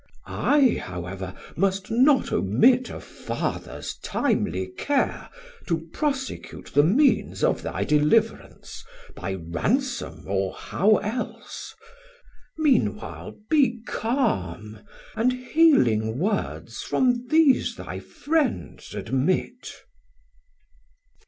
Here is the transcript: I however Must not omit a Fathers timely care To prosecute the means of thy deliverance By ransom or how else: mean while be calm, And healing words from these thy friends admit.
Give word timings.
I 0.25 0.79
however 0.83 1.35
Must 1.55 1.91
not 1.91 2.31
omit 2.33 2.89
a 2.89 2.99
Fathers 2.99 3.99
timely 4.01 4.71
care 4.75 5.29
To 5.67 5.87
prosecute 5.93 6.71
the 6.73 6.81
means 6.81 7.43
of 7.43 7.61
thy 7.61 7.83
deliverance 7.83 8.83
By 9.13 9.35
ransom 9.35 10.23
or 10.25 10.55
how 10.55 10.95
else: 10.97 11.75
mean 12.57 12.95
while 12.95 13.37
be 13.47 13.79
calm, 13.85 14.79
And 15.15 15.33
healing 15.33 16.17
words 16.17 16.81
from 16.81 17.27
these 17.27 17.75
thy 17.75 17.99
friends 17.99 18.95
admit. 18.95 19.83